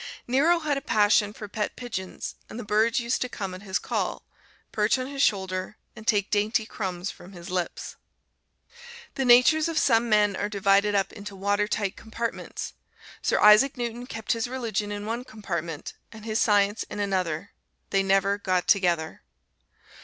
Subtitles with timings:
[0.25, 3.77] Nero had a passion for pet pigeons, and the birds used to come at his
[3.77, 4.23] call,
[4.71, 7.97] perch on his shoulder and take dainty crumbs from his lips.
[9.13, 12.73] The natures of some men are divided up into water tight compartments.
[13.21, 17.51] Sir Isaac Newton kept his religion in one compartment, and his science in another
[17.91, 19.21] they never got together.